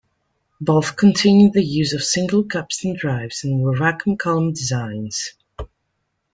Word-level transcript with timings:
Both 0.59 0.95
continued 0.95 1.53
the 1.53 1.63
use 1.63 1.93
of 1.93 2.03
single 2.03 2.43
capstan 2.43 2.95
drives 2.97 3.43
and 3.43 3.61
were 3.61 3.77
vacuum 3.77 4.17
column 4.17 4.51
designs. 4.51 5.33